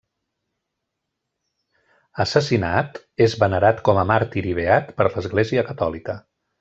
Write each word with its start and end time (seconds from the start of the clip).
Assassinat, 2.25 2.99
és 3.29 3.35
venerat 3.43 3.85
com 3.91 4.01
a 4.05 4.07
màrtir 4.13 4.45
i 4.55 4.57
beat 4.61 4.91
per 5.03 5.09
l'Església 5.11 5.67
catòlica. 5.69 6.17